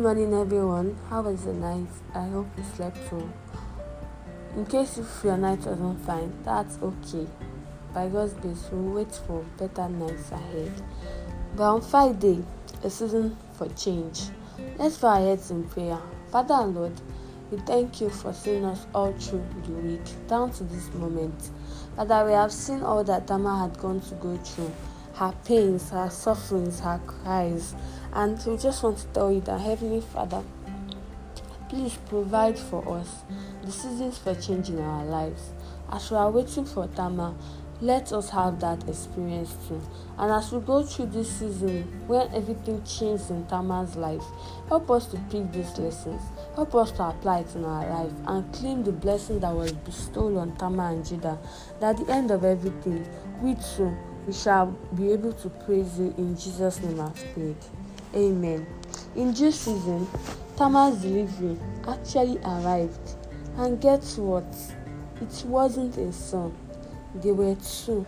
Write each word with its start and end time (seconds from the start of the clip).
morning, 0.00 0.32
everyone. 0.32 0.96
How 1.10 1.20
was 1.20 1.44
the 1.44 1.52
night? 1.52 1.86
I 2.14 2.26
hope 2.28 2.46
you 2.56 2.64
slept 2.74 2.96
well. 3.12 3.28
In 4.56 4.64
case 4.64 4.96
if 4.96 5.22
your 5.22 5.36
night 5.36 5.58
wasn't 5.58 6.00
fine, 6.06 6.32
that's 6.42 6.78
okay. 6.80 7.26
By 7.92 8.08
God's 8.08 8.32
grace, 8.32 8.66
we'll 8.72 8.94
wait 8.94 9.12
for 9.14 9.44
better 9.58 9.90
nights 9.90 10.32
ahead. 10.32 10.72
But 11.54 11.64
on 11.64 11.82
Friday, 11.82 12.42
a 12.82 12.88
season 12.88 13.36
for 13.58 13.68
change. 13.74 14.22
Let's 14.78 14.96
bow 14.96 15.08
our 15.08 15.20
heads 15.20 15.50
in 15.50 15.64
prayer. 15.64 16.00
Father 16.32 16.54
and 16.54 16.74
Lord, 16.74 16.98
we 17.50 17.58
thank 17.58 18.00
you 18.00 18.08
for 18.08 18.32
seeing 18.32 18.64
us 18.64 18.86
all 18.94 19.12
through 19.12 19.44
the 19.66 19.72
week 19.72 20.28
down 20.28 20.50
to 20.52 20.64
this 20.64 20.90
moment. 20.94 21.50
Father, 21.96 22.24
we 22.24 22.32
have 22.32 22.52
seen 22.52 22.80
all 22.80 23.04
that 23.04 23.26
Tamar 23.26 23.68
had 23.68 23.78
gone 23.78 24.00
to 24.00 24.14
go 24.14 24.34
through 24.38 24.72
her 25.16 25.34
pains, 25.44 25.90
her 25.90 26.08
sufferings, 26.08 26.80
her 26.80 26.98
cries. 27.06 27.74
And 28.12 28.44
we 28.44 28.56
just 28.56 28.82
want 28.82 28.98
to 28.98 29.06
tell 29.08 29.32
you 29.32 29.40
that 29.42 29.60
Heavenly 29.60 30.00
Father, 30.00 30.42
please 31.68 31.96
provide 32.08 32.58
for 32.58 32.98
us 32.98 33.22
the 33.62 33.70
seasons 33.70 34.18
for 34.18 34.34
change 34.34 34.68
in 34.68 34.80
our 34.80 35.04
lives. 35.04 35.50
As 35.92 36.10
we 36.10 36.16
are 36.16 36.30
waiting 36.30 36.64
for 36.64 36.88
Tamar, 36.88 37.34
let 37.80 38.12
us 38.12 38.28
have 38.30 38.60
that 38.60 38.86
experience 38.88 39.56
too. 39.66 39.80
And 40.18 40.32
as 40.32 40.52
we 40.52 40.60
go 40.60 40.82
through 40.82 41.06
this 41.06 41.30
season, 41.30 41.84
when 42.08 42.28
everything 42.34 42.82
changes 42.84 43.30
in 43.30 43.46
Tamar's 43.46 43.96
life, 43.96 44.24
help 44.68 44.90
us 44.90 45.06
to 45.06 45.16
pick 45.30 45.50
these 45.52 45.78
lessons. 45.78 46.20
Help 46.56 46.74
us 46.74 46.90
to 46.92 47.04
apply 47.04 47.40
it 47.40 47.54
in 47.54 47.64
our 47.64 47.88
life 47.88 48.12
and 48.26 48.52
claim 48.52 48.82
the 48.82 48.92
blessing 48.92 49.40
that 49.40 49.54
was 49.54 49.72
bestowed 49.72 50.36
on 50.36 50.56
Tamar 50.56 50.90
and 50.90 51.06
Judah. 51.06 51.38
That 51.78 51.98
at 51.98 52.06
the 52.06 52.12
end 52.12 52.30
of 52.32 52.44
everything, 52.44 53.08
we 53.40 53.54
too, 53.54 53.96
we 54.26 54.32
shall 54.32 54.66
be 54.94 55.12
able 55.12 55.32
to 55.34 55.48
praise 55.48 55.98
you 55.98 56.12
in 56.18 56.36
Jesus' 56.36 56.82
name 56.82 57.00
I've 57.00 57.14
prayed. 57.34 57.56
Amen. 58.14 58.66
In 59.14 59.32
due 59.32 59.52
season, 59.52 60.06
Tamar's 60.56 61.02
delivery 61.02 61.58
actually 61.86 62.38
arrived. 62.38 63.16
And 63.56 63.80
guess 63.80 64.18
what? 64.18 64.44
It 65.20 65.44
wasn't 65.46 65.96
a 65.96 66.12
son 66.12 66.56
they 67.14 67.32
were 67.32 67.56
two. 67.56 68.06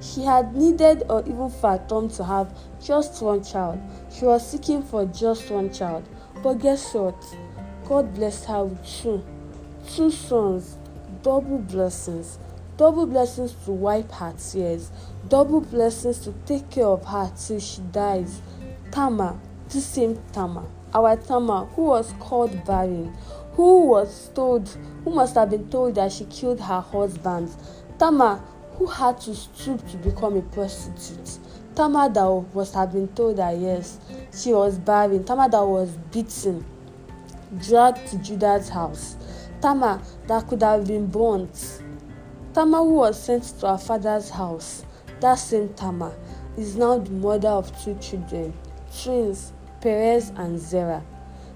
She 0.00 0.22
had 0.24 0.54
needed 0.54 1.02
or 1.08 1.22
even 1.22 1.50
fathomed 1.50 2.12
to 2.12 2.24
have 2.24 2.56
just 2.82 3.20
one 3.20 3.42
child. 3.42 3.80
She 4.12 4.24
was 4.24 4.48
seeking 4.48 4.82
for 4.82 5.04
just 5.06 5.50
one 5.50 5.72
child. 5.72 6.08
But 6.42 6.54
guess 6.54 6.94
what? 6.94 7.16
God 7.86 8.14
blessed 8.14 8.44
her 8.46 8.64
with 8.64 8.86
two. 8.86 9.24
Two 9.88 10.10
sons, 10.10 10.76
double 11.22 11.58
blessings. 11.58 12.38
Double 12.76 13.06
blessings 13.06 13.54
to 13.64 13.72
wipe 13.72 14.12
her 14.12 14.32
tears. 14.38 14.92
Double 15.28 15.60
blessings 15.60 16.20
to 16.20 16.32
take 16.46 16.70
care 16.70 16.86
of 16.86 17.04
her 17.06 17.32
till 17.36 17.58
she 17.58 17.80
dies. 17.90 18.40
Tamar, 18.90 19.38
the 19.68 19.80
same 19.80 20.18
Tamar, 20.32 20.64
our 20.94 21.16
Tamar, 21.16 21.66
who 21.66 21.82
was 21.82 22.12
called 22.18 22.64
barren, 22.64 23.14
who 23.52 23.86
was 23.86 24.30
told, 24.34 24.68
who 25.04 25.10
must 25.14 25.34
have 25.34 25.50
been 25.50 25.68
told 25.68 25.94
that 25.96 26.12
she 26.12 26.24
killed 26.26 26.60
her 26.60 26.80
husband. 26.80 27.50
Tamar, 27.98 28.40
who 28.76 28.86
had 28.86 29.20
to 29.20 29.34
stoop 29.34 29.86
to 29.88 29.96
become 29.98 30.36
a 30.36 30.42
prostitute. 30.42 31.38
Tamar 31.74 32.08
that 32.08 32.44
must 32.54 32.74
have 32.74 32.92
been 32.92 33.08
told 33.08 33.36
that 33.36 33.56
yes, 33.58 33.98
she 34.34 34.52
was 34.52 34.78
barren. 34.78 35.24
Tamar 35.24 35.48
that 35.48 35.64
was 35.64 35.90
beaten, 36.12 36.64
dragged 37.58 38.06
to 38.08 38.18
Judah's 38.18 38.68
house. 38.68 39.16
Tamar 39.60 40.00
that 40.26 40.46
could 40.46 40.62
have 40.62 40.86
been 40.86 41.06
burnt. 41.06 41.82
Tamar 42.54 42.78
who 42.78 42.94
was 42.94 43.22
sent 43.22 43.44
to 43.60 43.68
her 43.68 43.78
father's 43.78 44.30
house. 44.30 44.84
That 45.20 45.34
same 45.34 45.74
Tamar 45.74 46.14
is 46.56 46.76
now 46.76 46.98
the 46.98 47.10
mother 47.10 47.48
of 47.48 47.70
two 47.84 47.94
children, 48.00 48.52
twins, 49.02 49.52
Perez 49.80 50.30
and 50.36 50.58
Zerah. 50.58 51.04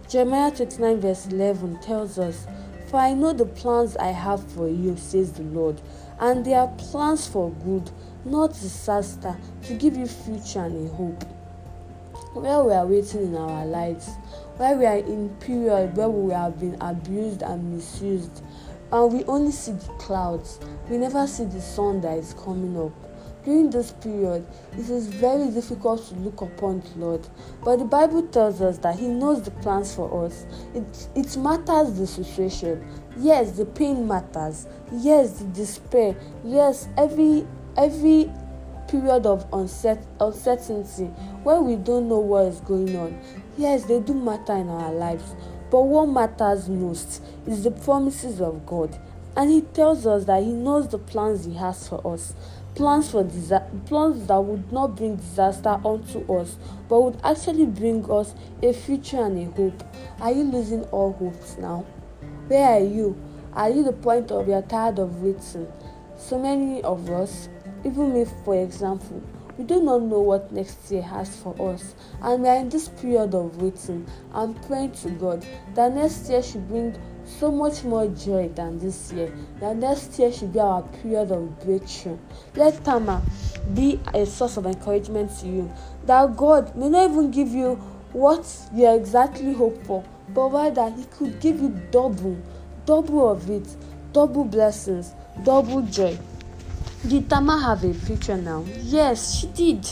Jeremiah 0.08 0.50
29, 0.50 1.00
verse 1.00 1.26
11 1.26 1.80
tells 1.80 2.18
us, 2.18 2.46
For 2.88 2.98
I 2.98 3.14
know 3.14 3.32
the 3.32 3.46
plans 3.46 3.96
I 3.96 4.08
have 4.08 4.46
for 4.52 4.68
you, 4.68 4.96
says 4.96 5.32
the 5.32 5.42
Lord, 5.42 5.80
and 6.20 6.44
they 6.44 6.54
are 6.54 6.68
plans 6.68 7.26
for 7.26 7.50
good, 7.50 7.90
not 8.24 8.52
disaster, 8.52 9.36
to 9.64 9.74
give 9.74 9.96
you 9.96 10.06
future 10.06 10.64
and 10.64 10.88
a 10.88 10.92
hope. 10.94 11.24
Where 12.34 12.62
we 12.62 12.72
are 12.72 12.86
waiting 12.86 13.22
in 13.22 13.36
our 13.36 13.66
lives, 13.66 14.08
where 14.56 14.76
we 14.76 14.86
are 14.86 14.98
in 14.98 15.30
period 15.40 15.96
where 15.96 16.08
we 16.08 16.32
have 16.32 16.60
been 16.60 16.76
abused 16.80 17.42
and 17.42 17.74
misused, 17.74 18.42
and 18.90 19.12
we 19.12 19.24
only 19.24 19.52
see 19.52 19.72
the 19.72 19.92
clouds, 19.98 20.60
we 20.88 20.98
never 20.98 21.26
see 21.26 21.44
the 21.44 21.60
sun 21.60 22.00
that 22.02 22.18
is 22.18 22.34
coming 22.34 22.78
up 22.78 23.11
during 23.44 23.70
this 23.70 23.92
period, 23.92 24.46
it 24.72 24.88
is 24.88 25.08
very 25.08 25.50
difficult 25.50 26.06
to 26.08 26.14
look 26.16 26.40
upon 26.40 26.80
the 26.80 26.98
Lord. 26.98 27.26
But 27.64 27.78
the 27.78 27.84
Bible 27.84 28.22
tells 28.28 28.60
us 28.60 28.78
that 28.78 28.98
He 28.98 29.08
knows 29.08 29.42
the 29.42 29.50
plans 29.50 29.94
for 29.94 30.24
us. 30.24 30.46
It, 30.74 31.08
it 31.14 31.36
matters 31.36 31.98
the 31.98 32.06
situation. 32.06 32.86
Yes, 33.16 33.52
the 33.52 33.66
pain 33.66 34.06
matters. 34.06 34.66
Yes, 34.92 35.40
the 35.40 35.44
despair. 35.46 36.16
Yes, 36.44 36.88
every 36.96 37.46
every 37.76 38.30
period 38.88 39.24
of 39.24 39.46
unset, 39.52 40.04
uncertainty 40.20 41.06
where 41.42 41.60
we 41.60 41.76
don't 41.76 42.08
know 42.08 42.18
what 42.18 42.46
is 42.46 42.60
going 42.60 42.94
on. 42.96 43.18
Yes, 43.56 43.84
they 43.84 44.00
do 44.00 44.14
matter 44.14 44.54
in 44.54 44.68
our 44.68 44.92
lives. 44.92 45.34
But 45.70 45.82
what 45.82 46.06
matters 46.06 46.68
most 46.68 47.22
is 47.46 47.64
the 47.64 47.70
promises 47.70 48.40
of 48.40 48.66
God. 48.66 48.98
And 49.36 49.50
He 49.50 49.62
tells 49.62 50.06
us 50.06 50.24
that 50.26 50.42
He 50.42 50.52
knows 50.52 50.88
the 50.88 50.98
plans 50.98 51.44
He 51.44 51.54
has 51.54 51.88
for 51.88 52.06
us. 52.06 52.34
Plans 52.74 53.10
for 53.10 53.24
disa- 53.24 53.68
plans 53.86 54.26
that 54.26 54.40
would 54.40 54.72
not 54.72 54.96
bring 54.96 55.16
disaster 55.16 55.80
onto 55.84 56.20
us 56.32 56.56
but 56.88 57.00
would 57.02 57.20
actually 57.22 57.66
bring 57.66 58.10
us 58.10 58.34
a 58.62 58.72
future 58.72 59.24
and 59.24 59.38
a 59.38 59.50
hope. 59.56 59.84
Are 60.20 60.32
you 60.32 60.44
losing 60.44 60.84
all 60.84 61.12
hopes 61.12 61.58
now? 61.58 61.84
Where 62.48 62.70
are 62.70 62.84
you? 62.84 63.16
Are 63.52 63.68
you 63.68 63.84
the 63.84 63.92
point 63.92 64.30
of 64.30 64.48
you're 64.48 64.62
tired 64.62 64.98
of 64.98 65.22
waiting? 65.22 65.70
So 66.16 66.38
many 66.38 66.82
of 66.82 67.10
us 67.10 67.48
even 67.84 68.14
me 68.14 68.24
for 68.44 68.54
example 68.62 69.22
we 69.58 69.64
do 69.64 69.82
not 69.82 70.02
know 70.02 70.20
what 70.20 70.50
next 70.50 70.90
year 70.90 71.02
has 71.02 71.36
for 71.36 71.54
us. 71.72 71.94
And 72.22 72.42
we 72.42 72.48
are 72.48 72.56
in 72.56 72.68
this 72.68 72.88
period 72.88 73.34
of 73.34 73.60
waiting 73.60 74.06
and 74.32 74.60
praying 74.62 74.92
to 74.92 75.10
god 75.10 75.46
that 75.74 75.94
next 75.94 76.30
year 76.30 76.42
should 76.42 76.66
bring 76.68 76.96
so 77.38 77.50
much 77.50 77.84
more 77.84 78.06
joy 78.08 78.48
than 78.54 78.78
this 78.78 79.12
year. 79.12 79.32
That 79.60 79.76
next 79.76 80.18
year 80.18 80.32
should 80.32 80.52
be 80.52 80.60
our 80.60 80.82
period 80.82 81.30
of 81.30 81.64
breakthrough. 81.64 82.18
Let 82.54 82.84
Tamar 82.84 83.22
ah, 83.24 83.58
be 83.74 84.00
a 84.14 84.26
source 84.26 84.56
of 84.56 84.66
encouragement 84.66 85.36
to 85.40 85.46
you. 85.46 85.72
That 86.06 86.36
God 86.36 86.76
may 86.76 86.88
not 86.88 87.10
even 87.10 87.30
give 87.30 87.48
you 87.48 87.74
what 88.12 88.44
you 88.74 88.88
exactly 88.94 89.52
hope 89.52 89.84
for, 89.86 90.04
but 90.28 90.52
rather 90.52 90.90
He 90.90 91.04
could 91.04 91.40
give 91.40 91.60
you 91.60 91.70
double, 91.90 92.36
double 92.86 93.30
of 93.30 93.48
it, 93.50 93.76
double 94.12 94.44
blessings, 94.44 95.12
double 95.44 95.82
joy. 95.82 96.18
Did 97.06 97.28
Tamar 97.28 97.58
have 97.58 97.84
a 97.84 97.94
future 97.94 98.36
now? 98.36 98.64
Yes, 98.82 99.38
she 99.40 99.46
did. 99.48 99.88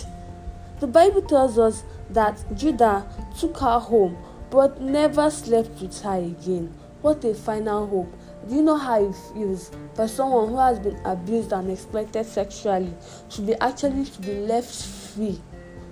The 0.80 0.86
Bible 0.86 1.22
tells 1.22 1.58
us 1.58 1.82
that 2.10 2.42
Judah 2.56 3.06
took 3.38 3.58
her 3.58 3.78
home 3.78 4.16
but 4.50 4.80
never 4.80 5.30
slept 5.30 5.80
with 5.80 6.02
her 6.02 6.16
again. 6.18 6.74
What 7.02 7.24
a 7.24 7.34
final 7.34 7.86
hope. 7.86 8.14
Do 8.46 8.56
you 8.56 8.62
know 8.62 8.76
how 8.76 9.02
it 9.02 9.14
feels 9.32 9.70
for 9.94 10.06
someone 10.06 10.48
who 10.48 10.58
has 10.58 10.78
been 10.78 11.00
abused 11.06 11.50
and 11.52 11.70
exploited 11.70 12.26
sexually 12.26 12.92
to 13.30 13.42
be 13.42 13.54
actually 13.54 14.04
to 14.04 14.20
be 14.20 14.34
left 14.40 14.74
free? 15.14 15.40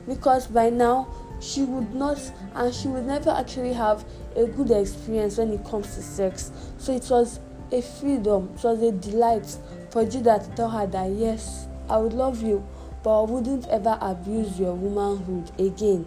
Because 0.06 0.48
by 0.48 0.68
now 0.68 1.08
she 1.40 1.62
would 1.62 1.94
not 1.94 2.18
and 2.54 2.74
she 2.74 2.88
would 2.88 3.06
never 3.06 3.30
actually 3.30 3.72
have 3.72 4.04
a 4.36 4.44
good 4.44 4.70
experience 4.70 5.38
when 5.38 5.50
it 5.52 5.64
comes 5.64 5.94
to 5.94 6.02
sex. 6.02 6.52
So 6.76 6.94
it 6.94 7.06
was 7.08 7.40
a 7.72 7.80
freedom, 7.80 8.50
it 8.54 8.62
was 8.62 8.82
a 8.82 8.92
delight 8.92 9.58
for 9.90 10.04
Judah 10.04 10.40
to 10.44 10.56
tell 10.56 10.70
her 10.70 10.86
that 10.86 11.10
yes, 11.12 11.68
I 11.88 11.96
would 11.96 12.12
love 12.12 12.42
you, 12.42 12.66
but 13.02 13.22
I 13.22 13.30
wouldn't 13.30 13.66
ever 13.68 13.96
abuse 14.02 14.60
your 14.60 14.74
womanhood 14.74 15.58
again. 15.58 16.04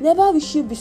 Never 0.00 0.32
will 0.32 0.40
she 0.40 0.62
be 0.62 0.78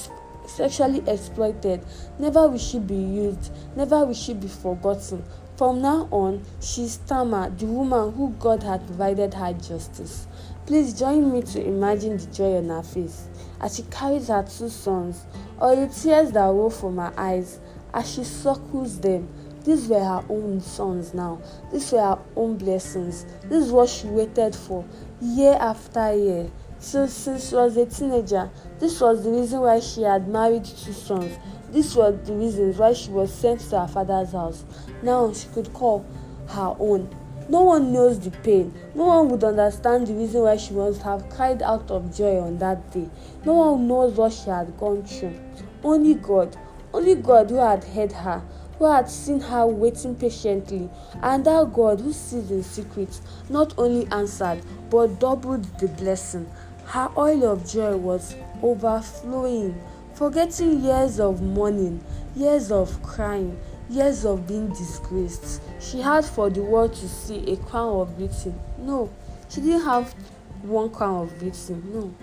sexually 0.48 1.04
exploited. 1.08 1.86
Never 2.18 2.48
will 2.48 2.58
she 2.58 2.80
be 2.80 2.96
used. 2.96 3.52
Never 3.76 4.06
will 4.06 4.14
she 4.14 4.34
be 4.34 4.48
forgotten. 4.48 5.24
From 5.58 5.82
now 5.82 6.08
on, 6.12 6.44
she's 6.62 6.98
Tamar, 6.98 7.50
the 7.50 7.66
woman 7.66 8.14
who 8.14 8.30
God 8.40 8.64
had 8.64 8.86
provided 8.86 9.34
her 9.34 9.54
justice. 9.54 10.28
Please 10.66 10.98
join 10.98 11.32
me 11.32 11.42
to 11.42 11.66
imagine 11.66 12.18
the 12.18 12.28
joy 12.28 12.58
on 12.58 12.70
her 12.70 12.84
face 12.84 13.28
as 13.60 13.76
she 13.76 13.84
carries 13.84 14.28
her 14.28 14.44
two 14.44 14.70
sons, 14.70 15.26
or 15.60 15.76
the 15.76 15.88
tears 15.88 16.32
that 16.32 16.46
roll 16.46 16.70
from 16.70 16.98
her 16.98 17.14
eyes 17.18 17.60
as 17.94 18.12
she 18.14 18.24
suckles 18.24 19.00
them. 19.00 19.28
These 19.64 19.88
were 19.88 20.04
her 20.04 20.24
own 20.30 20.62
sons 20.62 21.14
now. 21.14 21.42
These 21.72 21.92
were 21.92 22.02
her 22.02 22.20
own 22.36 22.58
blessings. 22.58 23.26
This 23.44 23.66
is 23.66 23.72
what 23.72 23.90
she 23.90 24.08
waited 24.08 24.56
for 24.56 24.86
year 25.22 25.58
after 25.60 26.14
year. 26.14 26.52
So 26.80 27.08
since 27.08 27.50
she 27.50 27.56
was 27.56 27.76
a 27.76 27.86
teenager, 27.86 28.50
this 28.80 29.02
was 29.02 29.24
the 29.24 29.32
reason 29.32 29.62
why 29.62 29.80
she 29.80 30.04
had 30.04 30.28
married 30.28 30.66
two 30.66 30.94
sons. 30.94 31.38
This 31.72 31.96
was 31.96 32.16
the 32.26 32.34
reasons 32.34 32.78
why 32.78 32.94
she 32.94 33.10
was 33.10 33.34
sent 33.34 33.60
to 33.62 33.80
her 33.80 33.88
father's 33.88 34.32
house. 34.32 34.64
Now 35.02 35.34
she 35.34 35.48
could 35.50 35.74
call 35.74 36.06
her 36.50 36.76
own. 36.80 37.10
No 37.50 37.64
one 37.64 37.92
knows 37.94 38.20
the 38.20 38.32
pain. 38.32 38.74
No 38.94 39.06
one 39.06 39.30
would 39.30 39.44
understand 39.44 40.08
the 40.08 40.14
reason 40.14 40.42
why 40.42 40.58
she 40.58 40.74
must 40.74 41.02
have 41.02 41.30
cried 41.30 41.62
out 41.62 41.90
of 41.90 42.16
joy 42.16 42.40
on 42.40 42.58
that 42.60 42.92
day. 42.92 43.10
No 43.46 43.54
one 43.54 43.88
knows 43.88 44.16
what 44.16 44.34
she 44.34 44.50
had 44.50 44.78
gone 44.78 45.04
through. 45.04 45.40
Only 45.84 46.14
God, 46.14 46.58
only 46.94 47.16
God 47.16 47.50
who 47.50 47.56
had 47.56 47.84
heard 47.84 48.12
her, 48.12 48.44
who 48.78 48.86
had 48.86 49.10
seen 49.10 49.40
her 49.40 49.66
waiting 49.66 50.16
patiently, 50.16 50.90
and 51.22 51.46
that 51.46 51.74
God 51.74 52.02
who 52.02 52.14
sees 52.14 52.52
in 52.52 52.64
secret 52.64 53.20
not 53.50 53.74
only 53.78 54.08
answered 54.12 54.62
but 54.90 55.20
doubled 55.20 55.64
the 55.80 55.88
blessing. 55.88 56.50
Her 56.86 57.10
oil 57.18 57.52
of 57.52 57.70
joy 57.70 57.98
was 57.98 58.36
overflowing, 58.64 59.80
forgetting 60.14 60.82
years 60.82 61.20
of 61.20 61.42
mourning, 61.42 62.04
years 62.36 62.72
of 62.72 63.02
crying, 63.04 63.58
years 63.90 64.26
of 64.26 64.48
being 64.48 64.70
disgraced. 64.70 65.62
She 65.80 66.02
had 66.02 66.26
for 66.26 66.50
the 66.50 66.62
world 66.62 66.94
to 66.96 67.08
see 67.08 67.52
a 67.52 67.58
crown 67.58 68.02
of 68.02 68.18
beauty. 68.18 68.54
No, 68.80 69.10
she 69.50 69.62
didn't 69.62 69.86
have 69.86 70.14
one 70.62 70.90
crown 70.90 71.28
of 71.28 71.40
beauty. 71.40 71.76
No. 71.92 72.14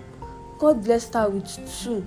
God 0.57 0.83
blessed 0.83 1.13
her 1.13 1.29
with 1.29 1.83
two 1.83 2.05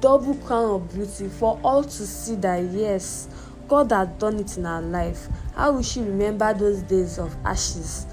double 0.00 0.34
crown 0.34 0.70
of 0.74 0.92
beauty 0.92 1.28
for 1.28 1.58
all 1.64 1.82
to 1.82 2.06
see 2.06 2.34
that 2.36 2.62
yes, 2.64 3.28
God 3.66 3.90
had 3.90 4.18
done 4.18 4.38
it 4.40 4.56
in 4.56 4.64
her 4.64 4.80
life. 4.80 5.28
How 5.54 5.72
will 5.72 5.82
she 5.82 6.00
remember 6.00 6.52
those 6.54 6.82
days 6.82 7.18
of 7.18 7.34
ashes? 7.44 8.06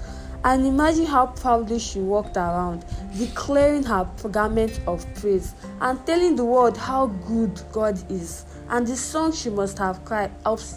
And 0.46 0.64
imagine 0.64 1.06
how 1.06 1.26
proudly 1.26 1.80
she 1.80 1.98
walked 1.98 2.36
around, 2.36 2.84
declaring 3.18 3.82
her 3.82 4.08
garment 4.30 4.78
of 4.86 5.04
praise 5.16 5.56
and 5.80 6.06
telling 6.06 6.36
the 6.36 6.44
world 6.44 6.78
how 6.78 7.08
good 7.08 7.60
God 7.72 7.98
is. 8.08 8.44
And 8.68 8.86
the 8.86 8.94
song 8.94 9.32
she 9.32 9.50
must 9.50 9.76
have 9.78 10.04
cried, 10.04 10.30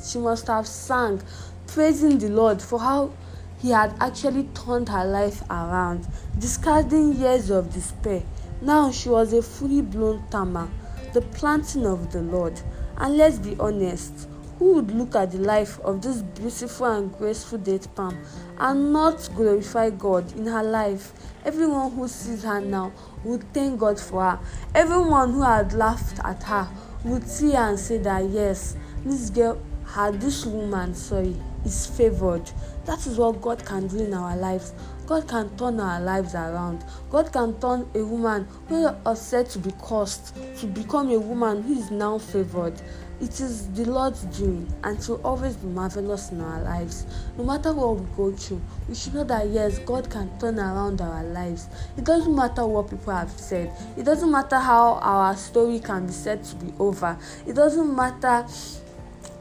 she 0.03 0.17
must 0.17 0.47
have 0.47 0.65
sung, 0.65 1.21
praising 1.67 2.17
the 2.17 2.29
Lord 2.29 2.63
for 2.63 2.79
how 2.79 3.13
he 3.59 3.69
had 3.69 3.93
actually 3.99 4.49
turned 4.55 4.89
her 4.89 5.05
life 5.05 5.43
around, 5.51 6.07
discarding 6.39 7.13
years 7.13 7.51
of 7.51 7.71
despair. 7.71 8.23
Now 8.63 8.89
she 8.91 9.09
was 9.09 9.33
a 9.33 9.43
fully 9.43 9.83
blown 9.83 10.23
Tamar, 10.31 10.67
the 11.13 11.21
planting 11.21 11.85
of 11.85 12.11
the 12.11 12.23
Lord. 12.23 12.59
And 12.97 13.17
let's 13.17 13.37
be 13.37 13.55
honest, 13.59 14.27
who 14.59 14.73
would 14.73 14.91
look 14.91 15.15
at 15.15 15.31
the 15.31 15.37
life 15.37 15.79
of 15.79 16.01
this 16.01 16.21
beautiful 16.21 16.85
and 16.85 17.17
graceful 17.17 17.57
date 17.57 17.87
palm 17.95 18.17
and 18.59 18.91
not 18.91 19.29
glorify 19.33 19.89
God 19.89 20.31
in 20.35 20.45
her 20.45 20.63
life? 20.63 21.13
Everyone 21.45 21.89
who 21.91 22.07
sees 22.09 22.43
her 22.43 22.59
now 22.59 22.91
would 23.23 23.51
thank 23.53 23.79
God 23.79 23.97
for 23.97 24.21
her. 24.21 24.39
Everyone 24.75 25.31
who 25.31 25.41
had 25.41 25.71
laughed 25.73 26.19
at 26.25 26.43
her 26.43 26.67
would 27.05 27.25
see 27.25 27.51
her 27.51 27.69
and 27.69 27.79
say 27.79 27.97
that 27.99 28.29
yes, 28.29 28.75
this 29.05 29.29
girl 29.29 29.59
had 29.87 30.19
this 30.19 30.45
woman, 30.45 30.93
sorry, 30.93 31.35
is 31.65 31.87
favored. 31.87 32.51
That 32.85 33.07
is 33.07 33.17
what 33.17 33.41
God 33.41 33.65
can 33.65 33.87
do 33.87 33.99
in 33.99 34.13
our 34.13 34.35
lives. 34.35 34.73
God 35.07 35.27
can 35.27 35.55
turn 35.57 35.79
our 35.79 35.99
lives 36.01 36.35
around. 36.35 36.83
God 37.09 37.31
can 37.31 37.59
turn 37.59 37.89
a 37.95 38.03
woman 38.03 38.47
who 38.67 38.89
was 39.05 39.21
said 39.21 39.49
to 39.51 39.59
be 39.59 39.71
cursed 39.81 40.35
to 40.59 40.67
become 40.67 41.09
a 41.09 41.19
woman 41.19 41.63
who 41.63 41.73
is 41.73 41.89
now 41.89 42.17
favored. 42.17 42.79
It 43.21 43.41
is 43.41 43.67
the 43.71 43.83
Lord's 43.83 44.23
doing 44.37 44.71
and 44.81 44.97
will 45.07 45.19
always 45.25 45.57
be 45.57 45.67
marvelous 45.67 46.31
in 46.31 46.39
our 46.39 46.61
lives. 46.61 47.05
No 47.37 47.43
matter 47.43 47.73
what 47.73 47.97
we 47.97 48.05
go 48.15 48.31
through, 48.31 48.61
we 48.87 48.95
should 48.95 49.13
know 49.13 49.25
that 49.25 49.49
yes, 49.49 49.77
God 49.79 50.09
can 50.09 50.31
turn 50.39 50.57
around 50.57 51.01
our 51.01 51.23
lives. 51.25 51.67
It 51.97 52.05
doesn't 52.05 52.33
matter 52.33 52.65
what 52.65 52.89
people 52.89 53.13
have 53.13 53.31
said, 53.31 53.73
it 53.97 54.03
doesn't 54.03 54.31
matter 54.31 54.57
how 54.57 54.99
our 55.01 55.35
story 55.35 55.79
can 55.79 56.07
be 56.07 56.13
said 56.13 56.45
to 56.45 56.55
be 56.55 56.73
over, 56.79 57.17
it 57.45 57.53
doesn't 57.53 57.93
matter 57.93 58.43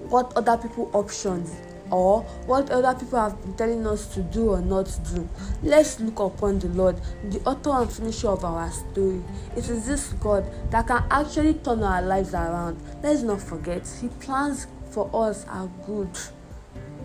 what 0.08 0.32
other 0.36 0.56
people 0.56 0.90
options 0.92 1.54
or 1.90 2.22
what 2.46 2.70
other 2.70 2.98
people 2.98 3.18
have 3.18 3.40
been 3.42 3.54
telling 3.54 3.86
us 3.86 4.12
to 4.14 4.22
do 4.22 4.50
or 4.50 4.60
not 4.60 4.86
do. 5.12 5.28
Let's 5.62 6.00
look 6.00 6.18
upon 6.18 6.58
the 6.58 6.68
Lord, 6.68 7.00
the 7.30 7.40
author 7.40 7.70
and 7.70 7.90
finisher 7.90 8.28
of 8.28 8.44
our 8.44 8.70
story. 8.70 9.22
It 9.56 9.68
is 9.68 9.86
this 9.86 10.08
God 10.14 10.44
that 10.70 10.86
can 10.86 11.04
actually 11.10 11.54
turn 11.54 11.82
our 11.82 12.02
lives 12.02 12.34
around. 12.34 12.80
Let's 13.02 13.22
not 13.22 13.40
forget, 13.40 13.88
He 14.00 14.08
plans 14.08 14.66
for 14.90 15.10
us 15.12 15.46
are 15.48 15.70
good. 15.86 16.10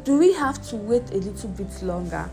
Do 0.04 0.18
we 0.18 0.34
have 0.34 0.62
to 0.70 0.76
wait 0.76 1.12
a 1.12 1.18
little 1.18 1.50
bit 1.50 1.82
longer? 1.82 2.30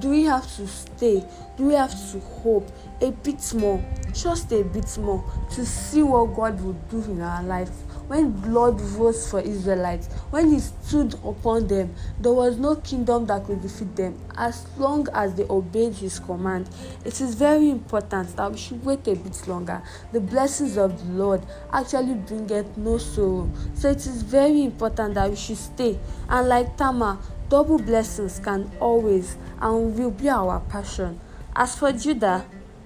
Do 0.00 0.10
we 0.10 0.24
have 0.24 0.44
to 0.56 0.66
stay? 0.66 1.24
Do 1.56 1.66
we 1.66 1.74
have 1.74 1.92
to 2.12 2.18
hope 2.18 2.68
a 3.00 3.12
bit 3.12 3.54
more? 3.54 3.84
Just 4.12 4.50
a 4.52 4.64
bit 4.64 4.98
more 4.98 5.24
to 5.52 5.64
see 5.64 6.02
what 6.02 6.34
God 6.34 6.60
will 6.60 6.72
do 6.90 7.02
in 7.12 7.20
our 7.20 7.42
life 7.44 7.70
when 8.06 8.30
blood 8.30 8.80
rose 8.80 9.30
for 9.30 9.40
Israelites, 9.40 10.08
when 10.30 10.50
he 10.50 10.60
stood 10.60 11.14
upon 11.24 11.66
them, 11.66 11.94
there 12.20 12.32
was 12.32 12.56
no 12.56 12.76
kingdom 12.76 13.26
that 13.26 13.44
could 13.44 13.62
defeat 13.62 13.96
them 13.96 14.18
as 14.36 14.66
long 14.78 15.08
as 15.14 15.34
they 15.34 15.44
obeyed 15.48 15.94
his 15.94 16.18
command. 16.18 16.68
It 17.04 17.20
is 17.20 17.34
very 17.34 17.70
important 17.70 18.36
that 18.36 18.50
we 18.50 18.58
should 18.58 18.84
wait 18.84 19.06
a 19.08 19.14
bit 19.14 19.48
longer. 19.48 19.82
The 20.12 20.20
blessings 20.20 20.76
of 20.76 20.98
the 20.98 21.12
Lord 21.12 21.42
actually 21.72 22.14
bringeth 22.14 22.76
no 22.76 22.98
sorrow. 22.98 23.50
So 23.74 23.90
it 23.90 23.98
is 23.98 24.22
very 24.22 24.62
important 24.64 25.14
that 25.14 25.30
we 25.30 25.36
should 25.36 25.58
stay. 25.58 25.98
And 26.28 26.48
like 26.48 26.76
Tamar, 26.76 27.18
double 27.48 27.78
blessings 27.78 28.38
can 28.38 28.70
always 28.80 29.36
and 29.60 29.96
will 29.96 30.10
be 30.10 30.28
our 30.28 30.60
passion. 30.60 31.20
As 31.56 31.76
for 31.78 31.92
Judah, 31.92 32.44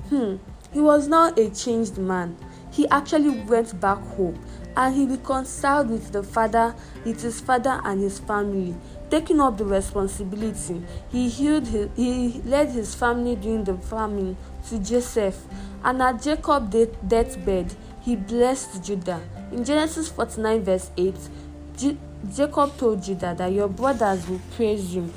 hmm, 0.09 0.37
he 0.73 0.81
was 0.81 1.09
now 1.09 1.33
a 1.35 1.51
changed 1.51 1.99
man. 1.99 2.37
He 2.79 2.87
actually 2.91 3.31
went 3.31 3.81
back 3.81 3.99
home 3.99 4.41
and 4.77 4.95
he 4.95 5.05
reconciled 5.05 5.91
with 5.91 6.13
the 6.13 6.23
father, 6.23 6.77
with 7.05 7.21
his 7.21 7.41
father 7.41 7.81
and 7.83 8.01
his 8.01 8.21
family. 8.21 8.77
Taking 9.11 9.41
up 9.41 9.59
the 9.59 9.65
responsibility, 9.65 10.85
he 11.11 11.29
healed 11.29 11.67
his, 11.67 11.89
he 11.97 12.41
led 12.45 12.69
his 12.69 12.95
family 12.95 13.35
during 13.35 13.65
the 13.65 13.75
famine 13.75 14.37
to 14.69 14.79
Joseph, 14.79 15.45
and 15.83 16.01
at 16.01 16.23
Jacob's 16.23 16.87
deathbed, 17.09 17.75
he 18.01 18.15
blessed 18.15 18.85
Judah. 18.85 19.23
In 19.51 19.65
Genesis 19.65 20.09
49, 20.11 20.63
verse 20.63 20.93
8, 20.97 21.17
Jacob 22.33 22.77
told 22.77 23.03
Judah 23.03 23.35
that 23.37 23.51
your 23.51 23.67
brothers 23.67 24.29
will 24.29 24.41
praise 24.55 24.95
you. 24.95 25.13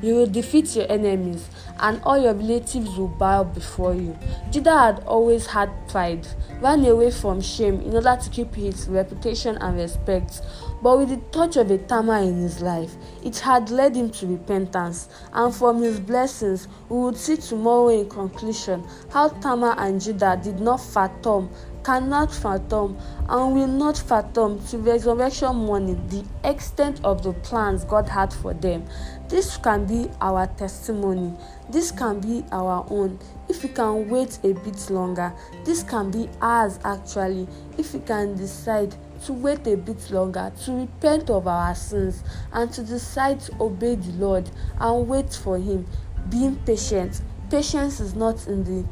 You 0.00 0.14
will 0.14 0.26
defeat 0.26 0.76
your 0.76 0.86
enemies, 0.90 1.48
and 1.80 2.00
all 2.02 2.18
your 2.18 2.34
relatives 2.34 2.96
will 2.96 3.08
bow 3.08 3.44
before 3.44 3.94
you. 3.94 4.16
Judah 4.50 4.78
had 4.78 5.04
always 5.04 5.46
had 5.46 5.70
pride, 5.88 6.26
ran 6.62 6.84
away 6.86 7.10
from 7.10 7.40
shame 7.40 7.80
in 7.80 7.92
order 7.94 8.16
to 8.16 8.30
keep 8.30 8.54
his 8.54 8.86
reputation 8.88 9.56
and 9.58 9.76
respect. 9.76 10.40
But 10.80 10.98
with 10.98 11.08
the 11.08 11.16
touch 11.36 11.56
of 11.56 11.70
a 11.72 11.78
Tamar 11.78 12.18
in 12.18 12.40
his 12.40 12.60
life, 12.60 12.94
it 13.24 13.38
had 13.38 13.68
led 13.70 13.96
him 13.96 14.10
to 14.10 14.26
repentance, 14.28 15.08
and 15.32 15.52
from 15.52 15.82
his 15.82 15.98
blessings, 15.98 16.68
we 16.88 16.98
would 16.98 17.16
see 17.16 17.36
tomorrow 17.36 17.88
in 17.88 18.08
conclusion 18.08 18.84
how 19.10 19.28
Tamar 19.28 19.74
and 19.76 20.00
Judah 20.00 20.40
did 20.42 20.60
not 20.60 20.80
fathom 20.80 21.50
cannot 21.84 22.32
fathom 22.32 22.96
and 23.28 23.54
will 23.54 23.66
not 23.66 23.98
fathom 23.98 24.64
to 24.66 24.78
resurrection 24.78 25.54
morning 25.56 26.06
the 26.08 26.24
extent 26.48 27.00
of 27.04 27.22
the 27.22 27.32
plans 27.32 27.84
God 27.84 28.08
had 28.08 28.32
for 28.32 28.54
them. 28.54 28.84
This 29.28 29.56
can 29.56 29.86
be 29.86 30.10
our 30.20 30.46
testimony. 30.46 31.34
This 31.70 31.90
can 31.90 32.20
be 32.20 32.44
our 32.52 32.86
own. 32.90 33.18
If 33.48 33.62
we 33.62 33.70
can 33.70 34.08
wait 34.08 34.38
a 34.44 34.52
bit 34.52 34.90
longer, 34.90 35.32
this 35.64 35.82
can 35.82 36.10
be 36.10 36.28
ours 36.40 36.78
actually. 36.84 37.48
If 37.78 37.94
we 37.94 38.00
can 38.00 38.36
decide 38.36 38.94
to 39.24 39.32
wait 39.32 39.66
a 39.66 39.76
bit 39.76 40.10
longer, 40.10 40.52
to 40.64 40.72
repent 40.72 41.30
of 41.30 41.46
our 41.46 41.74
sins, 41.74 42.22
and 42.52 42.72
to 42.72 42.82
decide 42.82 43.40
to 43.40 43.62
obey 43.62 43.94
the 43.94 44.12
Lord 44.12 44.50
and 44.80 45.08
wait 45.08 45.32
for 45.32 45.58
Him, 45.58 45.86
being 46.28 46.56
patient. 46.66 47.22
Patience 47.50 48.00
is 48.00 48.14
not 48.14 48.46
in 48.46 48.64
the 48.64 48.88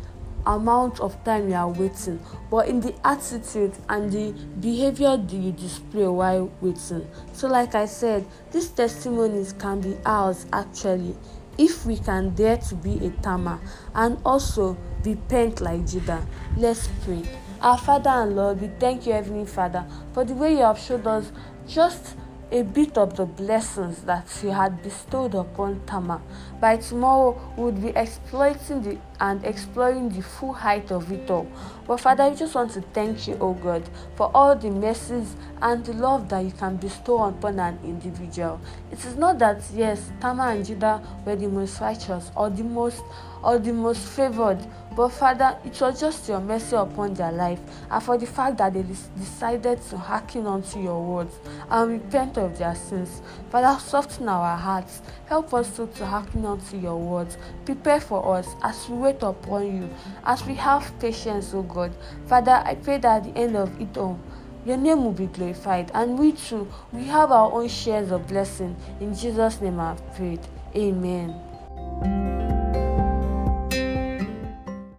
amount 0.47 1.01
of 1.01 1.23
time 1.25 1.49
you 1.49 1.55
are 1.55 1.69
waiting, 1.69 2.21
but 2.51 2.69
in 2.69 2.81
the 2.81 2.95
attitude 3.07 3.73
and 3.89 4.11
the 4.11 4.33
behavior 4.61 5.17
that 5.17 5.33
you 5.33 5.53
display 5.53 6.07
while 6.07 6.51
waiting. 6.61 7.09
So, 7.33 7.49
like 7.49 7.75
I 7.75 7.87
said, 7.87 8.27
these 8.53 8.69
testimonies 8.69 9.53
can 9.53 9.81
be 9.81 9.97
ours 10.05 10.47
actually 10.53 11.17
if 11.59 11.85
we 11.85 11.99
can 11.99 12.31
dare 12.35 12.57
to 12.57 12.75
be 12.75 13.05
a 13.07 13.11
Tamar 13.23 13.61
and 13.95 14.19
also 14.25 14.77
be 15.03 15.15
pent 15.15 15.61
like 15.61 15.87
Judah. 15.87 16.27
Let's 16.57 16.89
pray. 17.05 17.23
Our 17.61 17.77
Father 17.77 18.11
and 18.11 18.37
Lord, 18.37 18.61
we 18.61 18.69
thank 18.79 19.07
you, 19.07 19.13
Heavenly 19.13 19.45
Father, 19.45 19.85
for 20.15 20.25
the 20.25 20.33
way 20.33 20.53
you 20.53 20.63
have 20.63 20.79
showed 20.79 21.07
us 21.07 21.31
just 21.69 22.17
a 22.53 22.63
bit 22.63 22.99
of 22.99 23.17
the 23.17 23.27
blessings 23.27 24.03
that 24.03 24.27
you 24.43 24.51
had 24.51 24.83
bestowed 24.83 25.35
upon 25.35 25.81
Tamar. 25.87 26.21
By 26.61 26.79
tomorrow, 26.79 27.39
we 27.57 27.65
would 27.65 27.83
be 27.83 27.89
exploiting 27.91 28.83
the 28.83 28.99
and 29.21 29.45
exploring 29.45 30.09
the 30.09 30.23
full 30.23 30.53
height 30.53 30.91
of 30.91 31.11
it 31.13 31.31
all. 31.31 31.47
But 31.87 32.01
Father, 32.01 32.29
we 32.29 32.37
just 32.37 32.55
want 32.55 32.73
to 32.73 32.81
thank 32.81 33.29
you, 33.29 33.37
oh 33.41 33.55
God, 33.55 33.89
for 34.17 34.31
all 34.35 34.57
the 34.57 34.71
mercies 34.71 35.37
and 35.61 35.85
the 35.85 35.93
love 35.93 36.29
that 36.31 36.41
you 36.41 36.53
can 36.53 36.77
bestow 36.77 37.25
upon 37.25 37.59
an 37.59 37.79
individual. 37.85 38.61
It 38.91 39.05
is 39.05 39.17
not 39.17 39.39
that 39.41 39.63
yes, 39.75 40.11
Tamar 40.21 40.53
and 40.53 40.65
Judah 40.65 41.03
were 41.25 41.37
the 41.37 41.49
most 41.49 41.81
righteous 41.81 42.31
or 42.37 42.51
the 42.51 42.65
most 42.65 43.03
or 43.43 43.59
the 43.59 43.73
most 43.73 44.01
favored, 44.01 44.59
but 44.95 45.09
Father, 45.09 45.57
it 45.65 45.81
was 45.81 45.99
just 45.99 46.29
your 46.29 46.41
mercy 46.41 46.77
upon 46.77 47.15
their 47.15 47.33
life 47.33 47.59
and 47.91 48.03
for 48.03 48.19
the 48.19 48.27
fact 48.27 48.59
that 48.59 48.75
they 48.75 48.85
decided 49.19 49.81
to 49.89 49.97
hearken 49.97 50.47
unto 50.47 50.79
your 50.79 51.03
words 51.03 51.35
and 51.71 51.93
repent 51.93 52.37
of 52.37 52.59
their 52.59 52.75
sins. 52.75 53.23
Father, 53.51 53.81
soften 53.81 54.29
our 54.29 54.57
hearts. 54.57 55.01
Help 55.27 55.55
us 55.55 55.75
to, 55.77 55.87
hearken 56.05 56.45
unto 56.45 56.77
your 56.77 56.99
words. 56.99 57.39
Prepare 57.65 58.01
for 58.01 58.37
us 58.37 58.49
as 58.63 58.89
we 58.89 58.97
wait 59.11 59.23
upon 59.23 59.77
you, 59.77 59.91
as 60.25 60.45
we 60.45 60.55
have 60.55 60.93
patience, 61.01 61.53
O 61.55 61.63
God. 61.63 61.93
Father, 62.27 62.63
I 62.65 62.75
pray 62.75 62.99
that 62.99 63.27
at 63.27 63.35
the 63.35 63.41
end 63.41 63.57
of 63.57 63.81
it 63.81 63.97
all, 63.97 64.19
your 64.65 64.77
name 64.77 65.05
will 65.05 65.13
be 65.13 65.27
glorified, 65.27 65.91
and 65.95 66.19
we 66.19 66.33
too, 66.33 66.69
we 66.93 67.05
have 67.05 67.33
our 67.33 67.51
own 67.53 67.69
shares 67.69 68.11
of 68.11 68.27
blessing. 68.27 68.77
In 69.01 69.15
Jesus' 69.15 69.61
name 69.61 69.81
I've 69.81 70.15
prayed. 70.15 70.41
Amen. 70.77 72.40